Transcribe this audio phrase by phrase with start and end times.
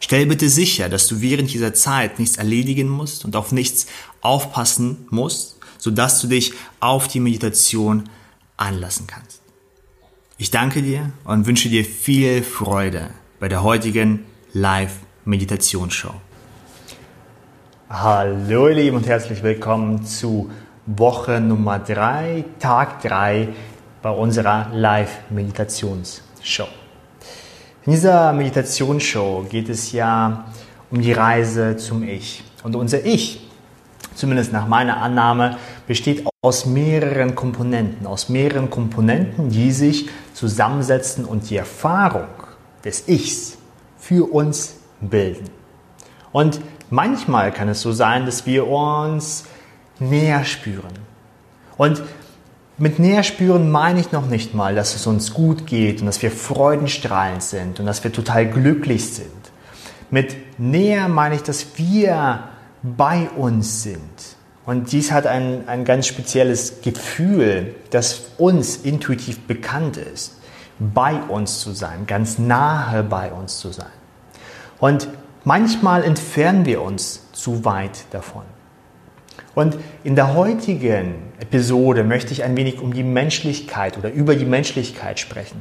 [0.00, 3.86] Stell bitte sicher, dass du während dieser Zeit nichts erledigen musst und auf nichts
[4.20, 8.08] aufpassen musst, sodass du dich auf die Meditation
[8.56, 9.40] einlassen kannst.
[10.36, 16.14] Ich danke dir und wünsche dir viel Freude bei der heutigen Live-Meditationsshow.
[17.88, 20.50] Hallo ihr Lieben und herzlich willkommen zu
[20.86, 23.48] Woche Nummer 3, Tag 3
[24.02, 26.83] bei unserer Live-Meditationsshow.
[27.86, 30.46] In dieser Meditationsshow geht es ja
[30.90, 32.42] um die Reise zum Ich.
[32.62, 33.46] Und unser Ich,
[34.14, 41.50] zumindest nach meiner Annahme, besteht aus mehreren Komponenten, aus mehreren Komponenten, die sich zusammensetzen und
[41.50, 42.28] die Erfahrung
[42.82, 43.58] des Ichs
[43.98, 45.50] für uns bilden.
[46.32, 49.44] Und manchmal kann es so sein, dass wir uns
[49.98, 50.94] näher spüren.
[51.76, 52.02] Und
[52.76, 56.22] mit näher spüren meine ich noch nicht mal, dass es uns gut geht und dass
[56.22, 59.30] wir freudenstrahlend sind und dass wir total glücklich sind.
[60.10, 62.44] Mit näher meine ich, dass wir
[62.82, 64.00] bei uns sind.
[64.66, 70.36] Und dies hat ein, ein ganz spezielles Gefühl, das uns intuitiv bekannt ist,
[70.78, 73.86] bei uns zu sein, ganz nahe bei uns zu sein.
[74.80, 75.08] Und
[75.44, 78.42] manchmal entfernen wir uns zu weit davon.
[79.54, 84.44] Und in der heutigen Episode möchte ich ein wenig um die Menschlichkeit oder über die
[84.44, 85.60] Menschlichkeit sprechen.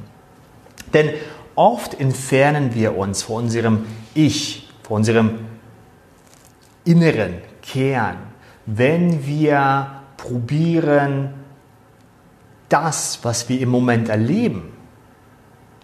[0.94, 1.09] Denn
[1.55, 5.39] oft entfernen wir uns von unserem Ich, von unserem
[6.86, 8.17] inneren Kern,
[8.66, 11.33] wenn wir probieren,
[12.69, 14.73] das, was wir im Moment erleben,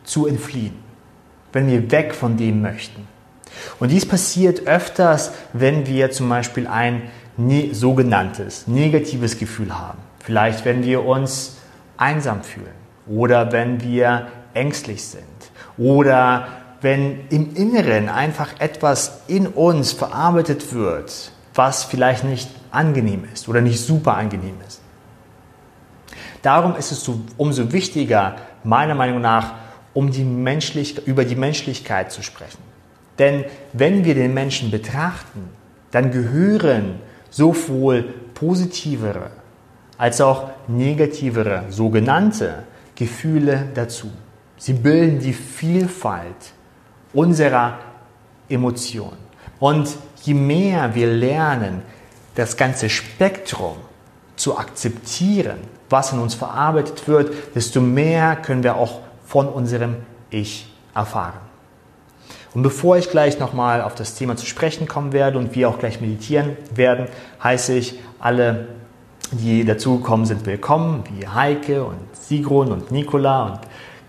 [0.04, 0.74] zu entfliehen,
[1.54, 3.08] wenn wir weg von dem möchten.
[3.80, 7.04] Und dies passiert öfters, wenn wir zum Beispiel ein
[7.40, 9.98] ne sogenanntes negatives Gefühl haben.
[10.20, 11.58] Vielleicht, wenn wir uns
[11.98, 12.68] einsam fühlen
[13.08, 15.24] oder wenn wir ängstlich sind
[15.78, 16.48] oder
[16.82, 23.62] wenn im Inneren einfach etwas in uns verarbeitet wird, was vielleicht nicht angenehm ist oder
[23.62, 24.82] nicht super angenehm ist.
[26.42, 29.56] Darum ist es so, umso wichtiger, meiner Meinung nach,
[29.94, 32.60] um die Menschlich über die Menschlichkeit zu sprechen.
[33.18, 35.50] Denn wenn wir den Menschen betrachten,
[35.92, 38.04] dann gehören sowohl
[38.34, 39.32] positivere
[39.98, 42.64] als auch negativere sogenannte
[42.96, 44.10] Gefühle dazu.
[44.58, 46.54] Sie bilden die Vielfalt
[47.14, 47.80] unserer
[48.48, 49.18] Emotionen.
[49.60, 49.90] Und
[50.24, 51.82] je mehr wir lernen,
[52.36, 53.78] das ganze Spektrum
[54.36, 55.60] zu akzeptieren,
[55.90, 59.98] was in uns verarbeitet wird, desto mehr können wir auch von unserem
[60.30, 61.49] Ich erfahren.
[62.54, 65.78] Und bevor ich gleich nochmal auf das Thema zu sprechen kommen werde und wir auch
[65.78, 67.08] gleich meditieren werden,
[67.44, 68.70] heiße ich alle,
[69.32, 73.60] die dazugekommen sind, willkommen, wie Heike und Sigrun und Nicola und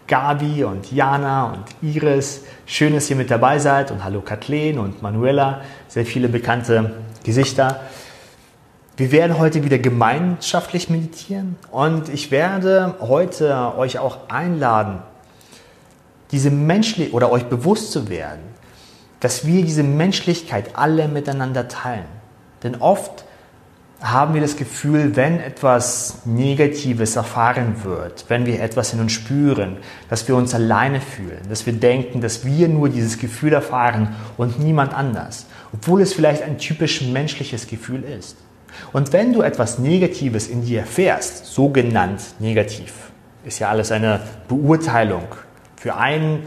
[0.07, 2.45] Gabi und Jana und Iris.
[2.65, 7.83] Schön, dass ihr mit dabei seid und hallo Kathleen und Manuela, sehr viele bekannte Gesichter.
[8.97, 15.03] Wir werden heute wieder gemeinschaftlich meditieren und ich werde heute euch auch einladen,
[16.33, 18.41] diese menschlich oder euch bewusst zu werden,
[19.21, 22.07] dass wir diese Menschlichkeit alle miteinander teilen.
[22.63, 23.25] Denn oft
[24.01, 29.77] haben wir das Gefühl, wenn etwas Negatives erfahren wird, wenn wir etwas in uns spüren,
[30.09, 34.59] dass wir uns alleine fühlen, dass wir denken, dass wir nur dieses Gefühl erfahren und
[34.59, 38.37] niemand anders, obwohl es vielleicht ein typisch menschliches Gefühl ist.
[38.93, 42.95] Und wenn du etwas Negatives in dir erfährst, so genannt negativ,
[43.45, 45.25] ist ja alles eine Beurteilung,
[45.81, 46.43] für einen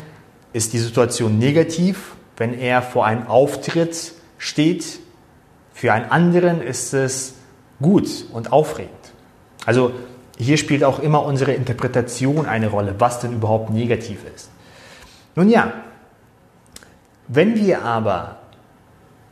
[0.53, 4.99] ist die Situation negativ, wenn er vor einem Auftritt steht.
[5.73, 7.33] Für einen anderen ist es
[7.81, 8.91] gut und aufregend.
[9.65, 9.91] Also
[10.37, 14.51] hier spielt auch immer unsere Interpretation eine Rolle, was denn überhaupt negativ ist.
[15.35, 15.73] Nun ja,
[17.27, 18.37] wenn wir aber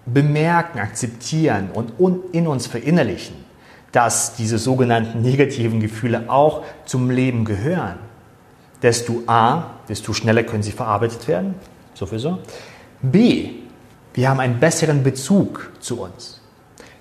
[0.08, 1.94] bemerken, akzeptieren und
[2.34, 3.36] in uns verinnerlichen,
[3.92, 8.00] dass diese sogenannten negativen Gefühle auch zum Leben gehören,
[8.82, 11.56] desto A, desto schneller können sie verarbeitet werden,
[11.94, 12.40] sowieso.
[13.02, 13.50] B,
[14.14, 16.42] wir haben einen besseren Bezug zu uns.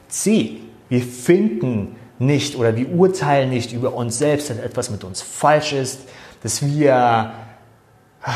[0.09, 5.23] C, wir finden nicht oder wir urteilen nicht über uns selbst, dass etwas mit uns
[5.23, 6.01] falsch ist,
[6.43, 8.33] dass wir ah,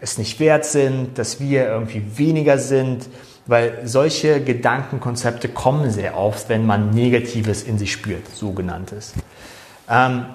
[0.00, 3.08] es nicht wert sind, dass wir irgendwie weniger sind,
[3.46, 9.14] weil solche Gedankenkonzepte kommen sehr oft, wenn man Negatives in sich spürt, sogenanntes.
[9.88, 10.26] Ähm,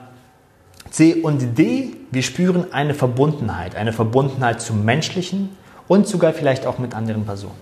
[0.92, 5.56] C und D, wir spüren eine Verbundenheit, eine Verbundenheit zum Menschlichen
[5.88, 7.60] und sogar vielleicht auch mit anderen Personen.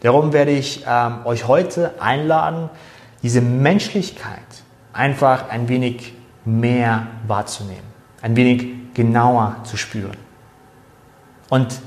[0.00, 2.68] Darum werde ich ähm, euch heute einladen,
[3.22, 4.38] diese Menschlichkeit
[4.92, 6.12] einfach ein wenig
[6.44, 7.86] mehr wahrzunehmen,
[8.20, 10.16] ein wenig genauer zu spüren
[11.48, 11.80] und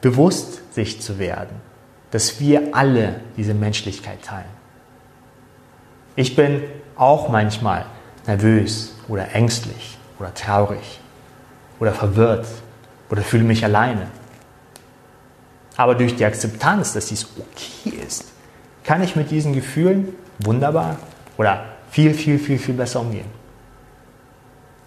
[0.00, 1.60] bewusst sich zu werden,
[2.10, 4.44] dass wir alle diese Menschlichkeit teilen.
[6.16, 6.62] Ich bin
[6.96, 7.86] auch manchmal
[8.26, 11.00] nervös oder ängstlich oder traurig
[11.80, 12.46] oder verwirrt
[13.10, 14.08] oder fühle mich alleine.
[15.76, 18.24] Aber durch die Akzeptanz, dass dies okay ist,
[18.84, 20.98] kann ich mit diesen Gefühlen wunderbar
[21.36, 23.26] oder viel, viel, viel, viel besser umgehen.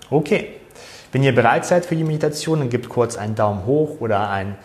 [0.09, 0.55] Okay,
[1.11, 4.57] wenn ihr bereit seid für die Meditation, dann gebt kurz einen Daumen hoch oder ein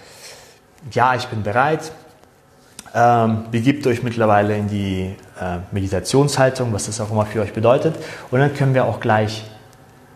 [0.90, 1.92] Ja, ich bin bereit.
[2.92, 7.94] Ähm, begibt euch mittlerweile in die äh, Meditationshaltung, was das auch immer für euch bedeutet.
[8.30, 9.44] Und dann können wir auch gleich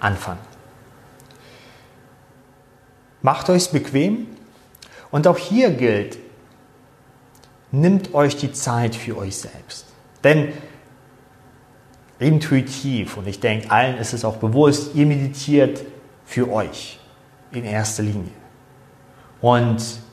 [0.00, 0.40] anfangen.
[3.22, 4.26] Macht euch bequem
[5.10, 6.18] und auch hier gilt,
[7.70, 9.86] nimmt euch die Zeit für euch selbst.
[10.24, 10.52] Denn
[12.18, 15.84] intuitiv, und ich denke, allen ist es auch bewusst, ihr meditiert
[16.24, 16.98] für euch
[17.52, 18.32] in erster Linie.
[19.40, 20.03] Und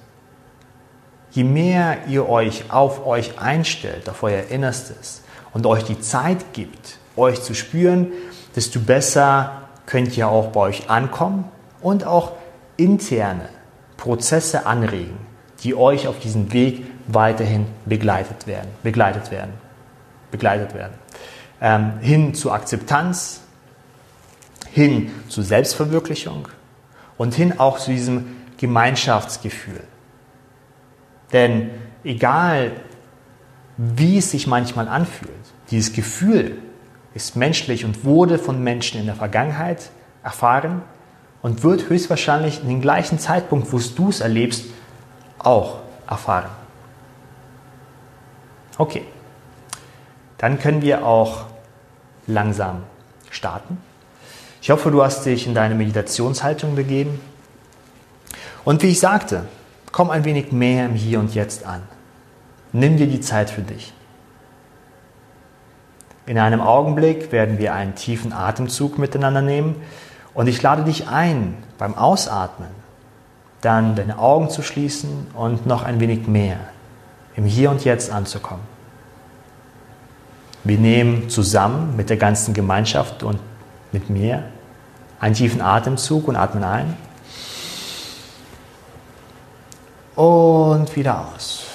[1.32, 5.22] je mehr ihr euch auf euch einstellt, auf euer Innerstes
[5.54, 8.12] und euch die Zeit gibt, euch zu spüren,
[8.56, 11.46] desto besser könnt ihr auch bei euch ankommen
[11.82, 12.34] und auch
[12.78, 13.50] interne
[13.98, 15.18] Prozesse anregen,
[15.64, 19.54] die euch auf diesem Weg weiterhin begleitet werden, begleitet werden,
[20.32, 20.94] begleitet werden.
[21.62, 23.42] Ähm, hin zu Akzeptanz,
[24.72, 26.48] hin zu Selbstverwirklichung
[27.18, 29.82] und hin auch zu diesem Gemeinschaftsgefühl.
[31.34, 31.72] Denn
[32.04, 32.72] egal,
[33.78, 35.32] wie es sich manchmal anfühlt,
[35.70, 36.58] dieses Gefühl
[37.14, 39.90] ist menschlich und wurde von Menschen in der Vergangenheit
[40.24, 40.82] erfahren
[41.42, 44.66] und wird höchstwahrscheinlich in den gleichen Zeitpunkt, wo du es erlebst,
[45.40, 46.50] auch erfahren.
[48.78, 49.04] Okay,
[50.38, 51.46] dann können wir auch
[52.28, 52.84] langsam
[53.30, 53.78] starten.
[54.62, 57.20] Ich hoffe, du hast dich in deine Meditationshaltung begeben.
[58.64, 59.46] Und wie ich sagte,
[59.92, 61.82] komm ein wenig mehr im Hier und Jetzt an.
[62.74, 63.94] Nimm dir die Zeit für dich.
[66.26, 69.76] In einem Augenblick werden wir einen tiefen Atemzug miteinander nehmen
[70.34, 72.70] und ich lade dich ein, beim Ausatmen
[73.62, 76.58] dann deine Augen zu schließen und noch ein wenig mehr
[77.36, 78.64] im Hier und Jetzt anzukommen.
[80.64, 83.40] Wir nehmen zusammen mit der ganzen Gemeinschaft und
[83.92, 84.44] mit mir
[85.20, 86.98] einen tiefen Atemzug und atmen ein.
[90.22, 91.66] Und wieder aus.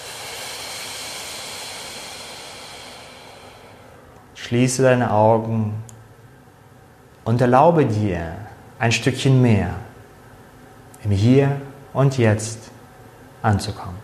[4.37, 5.83] Schließe deine Augen
[7.25, 8.37] und erlaube dir
[8.79, 9.71] ein Stückchen mehr
[11.03, 11.61] im Hier
[11.93, 12.71] und Jetzt
[13.43, 13.99] anzukommen.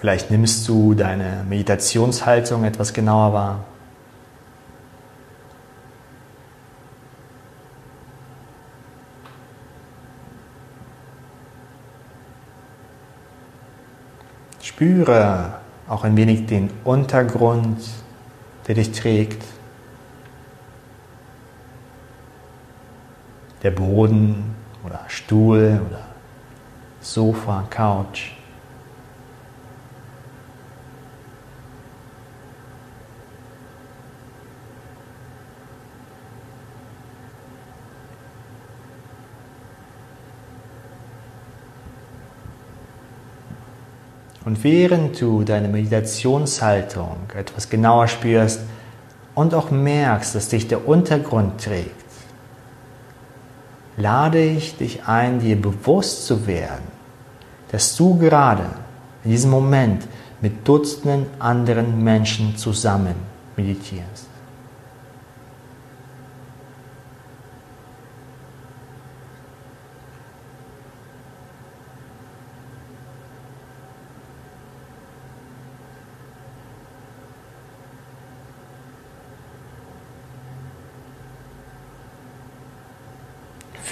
[0.00, 3.64] Vielleicht nimmst du deine Meditationshaltung etwas genauer wahr.
[14.68, 15.54] Spüre
[15.88, 17.78] auch ein wenig den Untergrund,
[18.66, 19.42] der dich trägt.
[23.62, 26.06] Der Boden oder Stuhl oder
[27.00, 28.32] Sofa, Couch.
[44.48, 48.60] Und während du deine Meditationshaltung etwas genauer spürst
[49.34, 51.92] und auch merkst, dass dich der Untergrund trägt,
[53.98, 56.86] lade ich dich ein, dir bewusst zu werden,
[57.72, 58.64] dass du gerade
[59.22, 60.04] in diesem Moment
[60.40, 63.16] mit Dutzenden anderen Menschen zusammen
[63.54, 64.28] meditierst.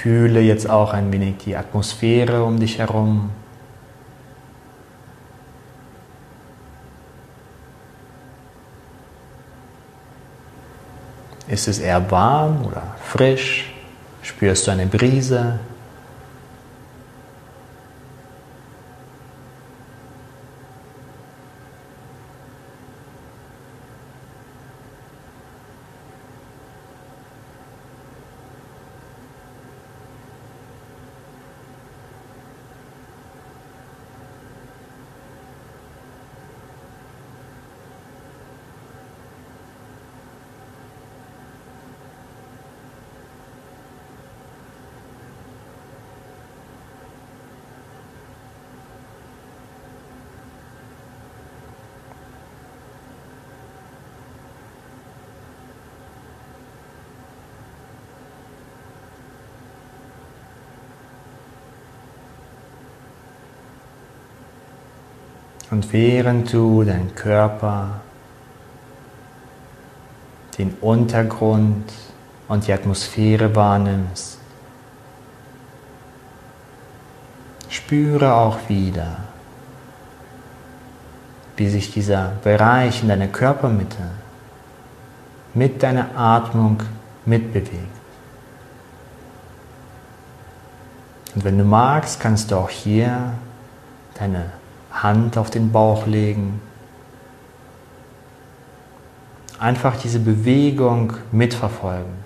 [0.06, 3.30] Fühle jetzt auch ein wenig die Atmosphäre um dich herum.
[11.48, 13.74] Ist es eher warm oder frisch?
[14.22, 15.58] Spürst du eine Brise?
[65.70, 68.00] Und während du deinen Körper,
[70.58, 71.92] den Untergrund
[72.48, 74.38] und die Atmosphäre wahrnimmst,
[77.68, 79.16] spüre auch wieder,
[81.56, 84.10] wie sich dieser Bereich in deiner Körpermitte
[85.54, 86.82] mit deiner Atmung
[87.24, 87.96] mitbewegt.
[91.34, 93.32] Und wenn du magst, kannst du auch hier
[94.18, 94.52] deine
[95.02, 96.60] Hand auf den Bauch legen.
[99.58, 102.25] Einfach diese Bewegung mitverfolgen.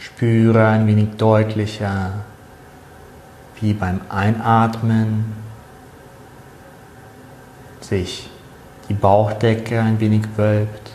[0.00, 2.12] Spüre ein wenig deutlicher,
[3.60, 5.34] wie beim Einatmen
[7.82, 8.30] sich
[8.88, 10.90] die Bauchdecke ein wenig wölbt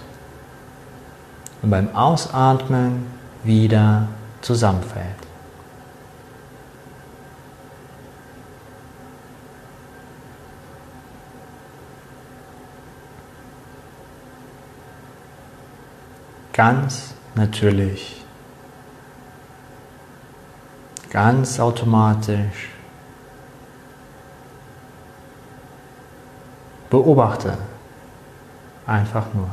[1.61, 3.05] und beim Ausatmen
[3.43, 4.07] wieder
[4.41, 5.05] zusammenfällt.
[16.53, 18.24] Ganz natürlich
[21.15, 22.67] Ganz automatisch.
[26.89, 27.57] Beobachte
[28.85, 29.47] einfach nur.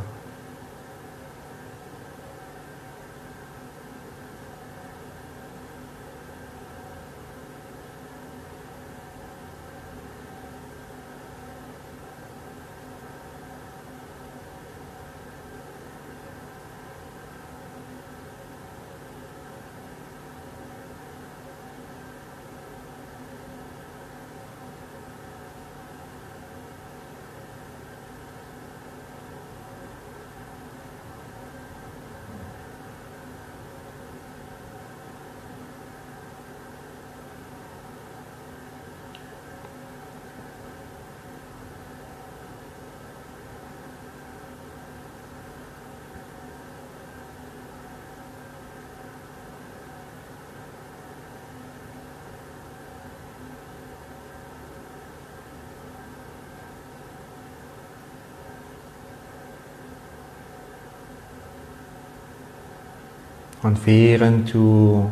[63.62, 65.10] Und während du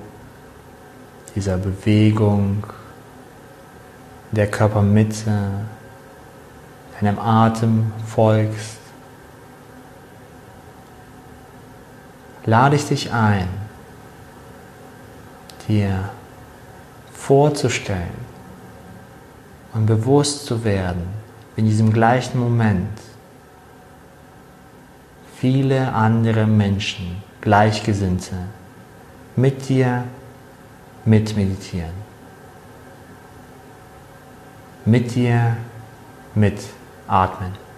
[1.34, 2.66] dieser Bewegung
[4.32, 5.32] der Körpermitte,
[7.00, 8.78] deinem Atem folgst,
[12.44, 13.48] lade ich dich ein,
[15.68, 16.10] dir
[17.12, 18.30] vorzustellen
[19.72, 21.02] und bewusst zu werden,
[21.56, 22.98] in diesem gleichen Moment
[25.40, 28.34] viele andere Menschen Gleichgesinnte
[29.36, 30.04] mit dir
[31.06, 31.94] mitmeditieren.
[34.84, 35.56] Mit dir
[36.34, 37.69] mitatmen.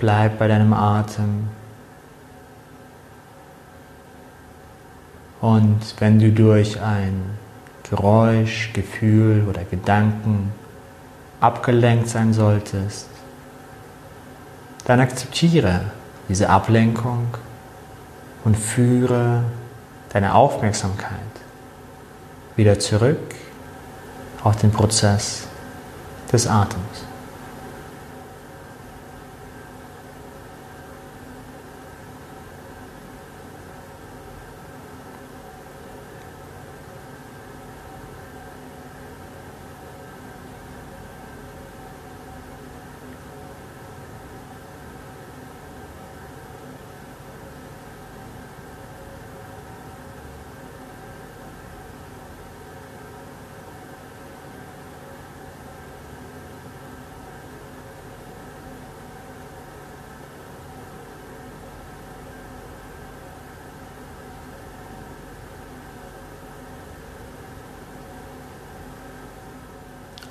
[0.00, 1.48] Bleib bei deinem Atem.
[5.42, 7.38] Und wenn du durch ein
[7.88, 10.52] Geräusch, Gefühl oder Gedanken
[11.40, 13.08] abgelenkt sein solltest,
[14.86, 15.82] dann akzeptiere
[16.28, 17.28] diese Ablenkung
[18.44, 19.44] und führe
[20.12, 21.10] deine Aufmerksamkeit
[22.56, 23.34] wieder zurück
[24.42, 25.46] auf den Prozess
[26.32, 27.09] des Atems.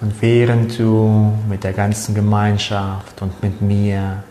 [0.02, 4.24] Und während du mit der ganzen Gemeinschaft und mit mir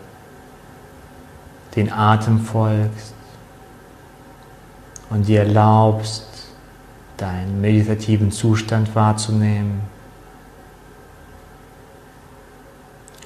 [1.75, 3.13] den Atem folgst
[5.11, 6.25] und dir erlaubst,
[7.17, 9.81] deinen meditativen Zustand wahrzunehmen,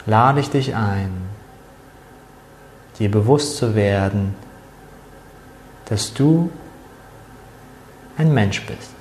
[0.06, 1.12] lade ich dich ein,
[3.00, 4.36] dir bewusst zu werden,
[5.86, 6.52] dass du
[8.18, 8.92] ein Mensch bist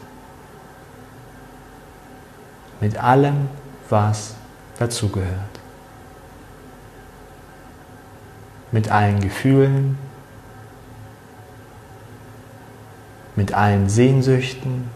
[2.83, 3.49] mit allem,
[3.89, 4.35] was
[4.77, 5.61] dazugehört.
[8.73, 9.97] Mit allen Gefühlen,
[13.37, 14.91] mit allen Sehnsüchten,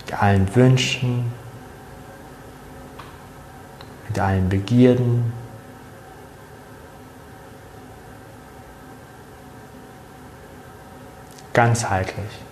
[0.00, 1.32] mit allen Wünschen,
[4.06, 5.32] mit allen Begierden.
[11.54, 12.47] Ganzheitlich.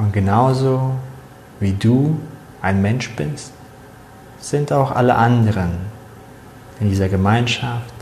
[0.00, 0.92] Und genauso
[1.60, 2.18] wie du
[2.62, 3.52] ein Mensch bist,
[4.38, 5.72] sind auch alle anderen
[6.80, 7.92] in dieser Gemeinschaft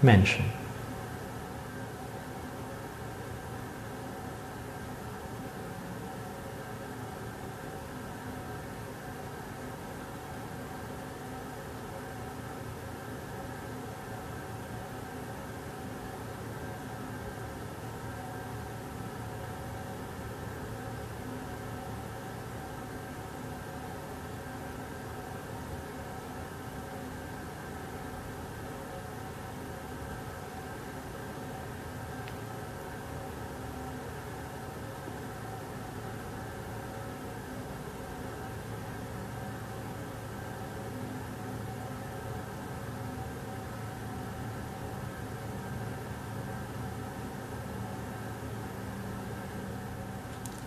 [0.00, 0.46] Menschen.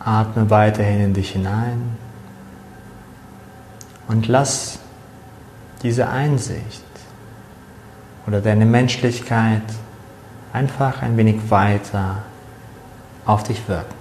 [0.06, 1.98] Atme weiterhin in dich hinein
[4.08, 4.78] und lass
[5.82, 6.84] diese Einsicht
[8.28, 9.63] oder deine Menschlichkeit
[10.54, 12.18] einfach ein wenig weiter
[13.26, 13.94] auf dich wirken.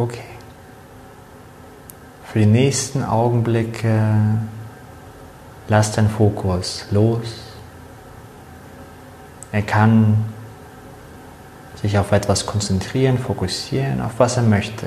[0.00, 0.24] Okay.
[2.24, 4.38] Für die nächsten Augenblicke
[5.68, 7.42] lass deinen Fokus los.
[9.52, 10.24] Er kann
[11.82, 14.86] sich auf etwas konzentrieren, fokussieren, auf was er möchte.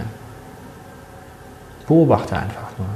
[1.87, 2.87] Beobachte einfach nur.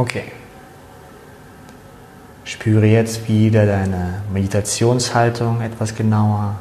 [0.00, 0.32] Okay.
[2.44, 6.56] Spüre jetzt wieder deine Meditationshaltung etwas genauer.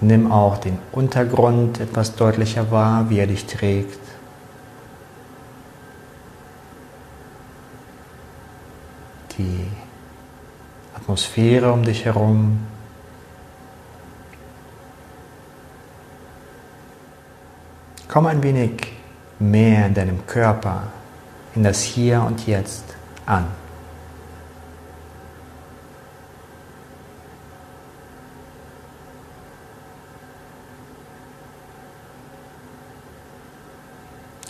[0.00, 4.00] Nimm auch den Untergrund etwas deutlicher wahr, wie er dich trägt.
[9.36, 9.66] Die
[10.94, 12.60] Atmosphäre um dich herum.
[18.12, 18.92] Komm ein wenig
[19.38, 20.82] mehr in deinem Körper,
[21.54, 22.84] in das Hier und Jetzt
[23.24, 23.46] an.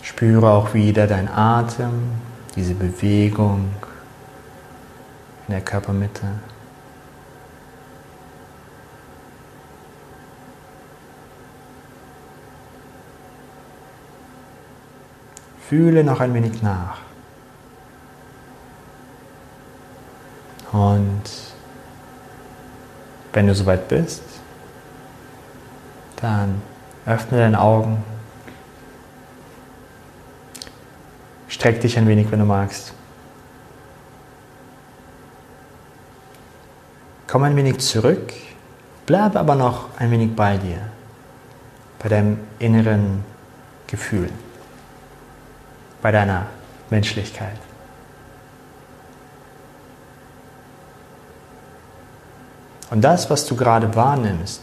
[0.01, 2.11] Spüre auch wieder dein Atem,
[2.57, 3.71] diese Bewegung
[5.47, 6.27] in der Körpermitte.
[15.69, 16.97] Fühle noch ein wenig nach.
[20.71, 21.21] Und
[23.31, 24.23] wenn du soweit bist,
[26.17, 26.61] dann
[27.05, 28.03] öffne deine Augen.
[31.47, 32.93] Streck dich ein wenig, wenn du magst.
[37.27, 38.33] Komm ein wenig zurück,
[39.05, 40.77] bleib aber noch ein wenig bei dir,
[41.99, 43.23] bei deinem inneren
[43.87, 44.29] Gefühl
[46.03, 46.45] bei deiner
[46.91, 47.57] Menschlichkeit.
[52.91, 54.61] Und das, was du gerade wahrnimmst,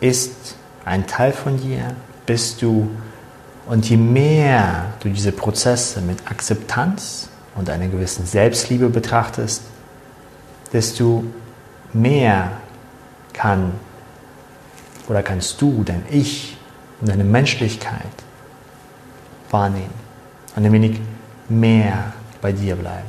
[0.00, 1.94] ist ein Teil von dir,
[2.26, 2.90] bist du.
[3.66, 9.62] Und je mehr du diese Prozesse mit Akzeptanz und einer gewissen Selbstliebe betrachtest,
[10.72, 11.22] desto
[11.92, 12.50] mehr
[13.32, 13.72] kann
[15.08, 16.56] oder kannst du dein Ich
[17.00, 18.02] und deine Menschlichkeit
[19.52, 19.94] wahrnehmen
[20.56, 21.00] und ein wenig
[21.48, 23.08] mehr bei dir bleiben.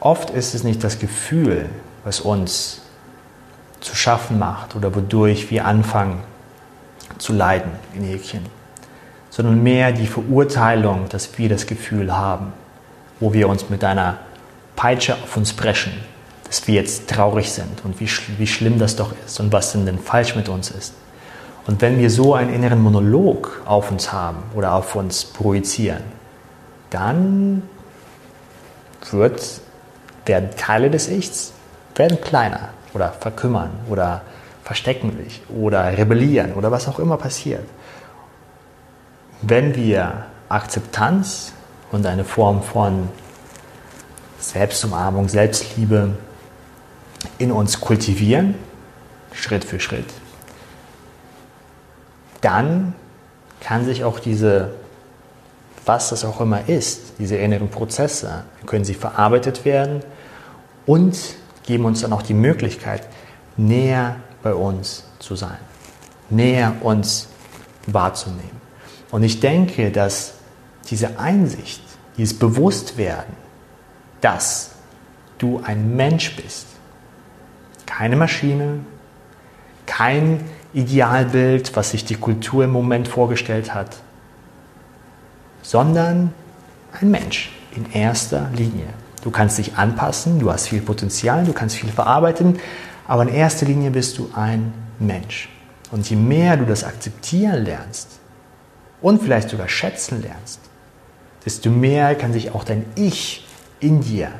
[0.00, 1.68] Oft ist es nicht das Gefühl,
[2.04, 2.82] was uns
[3.80, 6.20] zu schaffen macht oder wodurch wir anfangen
[7.18, 8.44] zu leiden in Häkchen,
[9.30, 12.52] sondern mehr die Verurteilung, dass wir das Gefühl haben,
[13.20, 14.18] wo wir uns mit einer
[14.74, 15.92] Peitsche auf uns preschen,
[16.46, 19.86] dass wir jetzt traurig sind und wie, wie schlimm das doch ist und was denn
[19.86, 20.94] denn falsch mit uns ist.
[21.66, 26.02] Und wenn wir so einen inneren Monolog auf uns haben oder auf uns projizieren,
[26.90, 27.62] dann
[29.10, 29.60] wird,
[30.26, 31.52] werden Teile des Ichs
[31.94, 34.22] werden kleiner oder verkümmern oder
[34.64, 37.64] verstecken sich oder rebellieren oder was auch immer passiert.
[39.42, 41.52] Wenn wir Akzeptanz
[41.90, 43.08] und eine Form von
[44.38, 46.16] Selbstumarmung, Selbstliebe
[47.38, 48.54] in uns kultivieren,
[49.32, 50.06] Schritt für Schritt,
[52.42, 52.94] dann
[53.60, 54.74] kann sich auch diese,
[55.86, 60.02] was das auch immer ist, diese inneren Prozesse, können sie verarbeitet werden
[60.84, 61.16] und
[61.64, 63.08] geben uns dann auch die Möglichkeit,
[63.56, 65.58] näher bei uns zu sein,
[66.28, 67.28] näher uns
[67.86, 68.60] wahrzunehmen.
[69.10, 70.34] Und ich denke, dass
[70.90, 71.82] diese Einsicht,
[72.16, 73.34] dieses Bewusstwerden,
[74.20, 74.72] dass
[75.38, 76.66] du ein Mensch bist,
[77.86, 78.80] keine Maschine,
[79.86, 80.40] kein
[80.74, 83.96] Idealbild, was sich die Kultur im Moment vorgestellt hat,
[85.62, 86.32] sondern
[87.00, 88.86] ein Mensch in erster Linie.
[89.22, 92.58] Du kannst dich anpassen, du hast viel Potenzial, du kannst viel verarbeiten,
[93.06, 95.48] aber in erster Linie bist du ein Mensch.
[95.90, 98.18] Und je mehr du das akzeptieren lernst
[99.00, 100.60] und vielleicht sogar schätzen lernst,
[101.44, 103.46] desto mehr kann sich auch dein Ich
[103.80, 104.30] in dir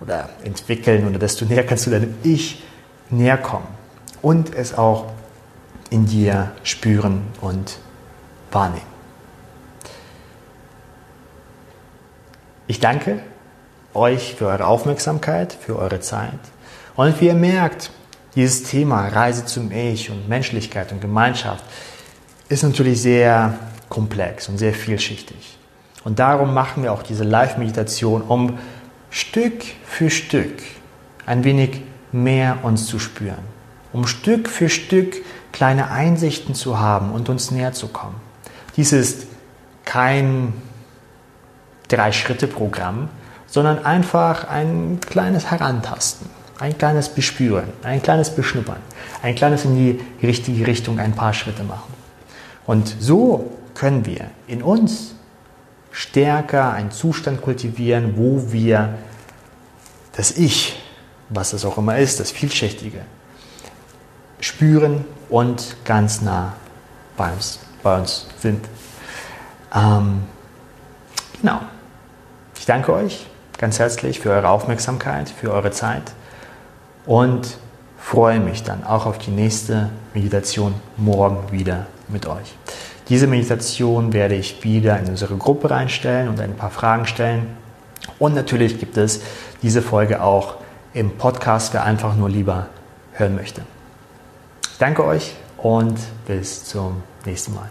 [0.00, 2.62] oder entwickeln oder desto näher kannst du deinem Ich
[3.10, 3.66] näher kommen
[4.22, 5.06] und es auch
[5.90, 7.78] in dir spüren und
[8.50, 8.96] wahrnehmen.
[12.66, 13.20] Ich danke
[13.94, 16.38] euch für eure Aufmerksamkeit, für eure Zeit.
[16.96, 17.90] Und wie ihr merkt,
[18.34, 21.64] dieses Thema Reise zum Ich und Menschlichkeit und Gemeinschaft
[22.48, 25.58] ist natürlich sehr komplex und sehr vielschichtig.
[26.04, 28.58] Und darum machen wir auch diese Live-Meditation, um
[29.10, 30.62] Stück für Stück
[31.24, 33.44] ein wenig mehr uns zu spüren,
[33.92, 35.16] um Stück für Stück
[35.56, 38.16] kleine Einsichten zu haben und uns näher zu kommen.
[38.76, 39.26] Dies ist
[39.86, 40.52] kein
[41.88, 43.08] Drei-Schritte-Programm,
[43.46, 48.76] sondern einfach ein kleines Herantasten, ein kleines Bespüren, ein kleines Beschnuppern,
[49.22, 51.94] ein kleines in die richtige Richtung ein paar Schritte machen.
[52.66, 55.14] Und so können wir in uns
[55.90, 58.98] stärker einen Zustand kultivieren, wo wir
[60.16, 60.82] das Ich,
[61.30, 63.06] was es auch immer ist, das Vielschichtige,
[64.40, 66.54] spüren und ganz nah
[67.16, 68.64] bei uns, bei uns sind.
[69.74, 70.24] Ähm,
[71.40, 71.60] genau.
[72.58, 73.26] Ich danke euch
[73.58, 76.02] ganz herzlich für eure Aufmerksamkeit, für eure Zeit
[77.06, 77.58] und
[77.98, 82.54] freue mich dann auch auf die nächste Meditation morgen wieder mit euch.
[83.08, 87.46] Diese Meditation werde ich wieder in unsere Gruppe reinstellen und ein paar Fragen stellen.
[88.18, 89.20] Und natürlich gibt es
[89.62, 90.56] diese Folge auch
[90.92, 92.66] im Podcast, wer einfach nur lieber
[93.12, 93.62] hören möchte.
[94.78, 97.70] Danke euch und bis zum nächsten Mal.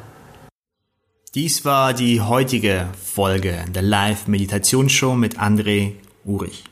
[1.33, 6.63] Dies war die heutige Folge der Live-Meditationsshow mit André Urich.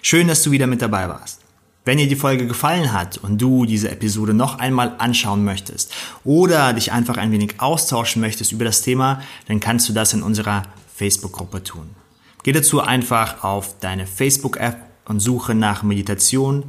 [0.00, 1.40] Schön, dass du wieder mit dabei warst.
[1.84, 5.92] Wenn dir die Folge gefallen hat und du diese Episode noch einmal anschauen möchtest
[6.24, 10.22] oder dich einfach ein wenig austauschen möchtest über das Thema, dann kannst du das in
[10.22, 10.62] unserer
[10.94, 11.90] Facebook-Gruppe tun.
[12.44, 16.64] Geh dazu einfach auf deine Facebook-App und suche nach Meditation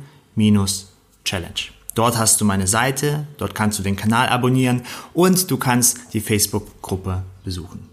[1.24, 1.83] Challenge.
[1.96, 4.82] Dort hast du meine Seite, dort kannst du den Kanal abonnieren
[5.14, 7.93] und du kannst die Facebook-Gruppe besuchen.